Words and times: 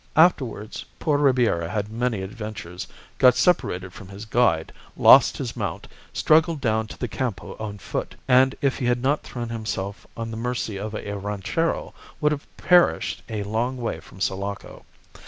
Afterwards 0.15 0.83
poor 0.97 1.19
Ribiera 1.19 1.69
had 1.69 1.91
many 1.91 2.23
adventures, 2.23 2.87
got 3.19 3.35
separated 3.35 3.93
from 3.93 4.07
his 4.07 4.25
guide, 4.25 4.73
lost 4.97 5.37
his 5.37 5.55
mount, 5.55 5.87
struggled 6.11 6.59
down 6.59 6.87
to 6.87 6.97
the 6.97 7.07
Campo 7.07 7.55
on 7.59 7.77
foot, 7.77 8.15
and 8.27 8.55
if 8.63 8.79
he 8.79 8.87
had 8.87 9.03
not 9.03 9.21
thrown 9.21 9.49
himself 9.49 10.07
on 10.17 10.31
the 10.31 10.37
mercy 10.37 10.77
of 10.77 10.95
a 10.95 11.17
ranchero 11.19 11.93
would 12.19 12.31
have 12.31 12.47
perished 12.57 13.21
a 13.29 13.43
long 13.43 13.77
way 13.77 13.99
from 13.99 14.19
Sulaco. 14.19 14.85